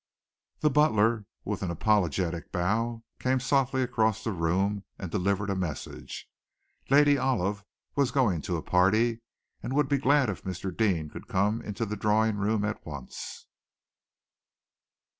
[0.61, 6.27] The butler, with an apologetic bow, came softly across the room and delivered a message.
[6.89, 7.63] Lady Olive
[7.95, 9.21] was going to a party,
[9.61, 10.75] and would be glad if Mr.
[10.75, 13.45] Deane could come into the drawing room at once.